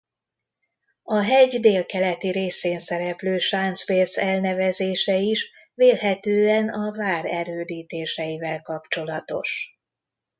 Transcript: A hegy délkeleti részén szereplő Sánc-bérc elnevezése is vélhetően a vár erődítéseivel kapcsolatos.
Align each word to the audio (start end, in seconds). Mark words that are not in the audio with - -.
A 1.03 1.19
hegy 1.21 1.59
délkeleti 1.59 2.31
részén 2.31 2.79
szereplő 2.79 3.37
Sánc-bérc 3.37 4.17
elnevezése 4.17 5.15
is 5.15 5.51
vélhetően 5.73 6.69
a 6.69 6.91
vár 6.97 7.25
erődítéseivel 7.25 8.61
kapcsolatos. 8.61 9.77